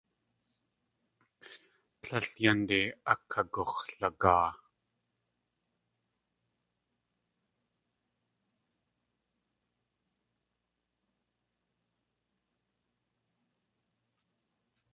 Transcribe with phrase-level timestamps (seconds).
[2.01, 2.79] Tlél yánde
[3.11, 4.47] akagux̲lagaa.